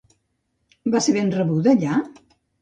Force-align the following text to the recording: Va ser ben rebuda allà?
Va 0.95 1.01
ser 1.07 1.15
ben 1.17 1.29
rebuda 1.35 1.75
allà? 1.79 2.01